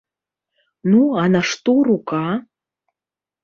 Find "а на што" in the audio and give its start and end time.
1.25-1.77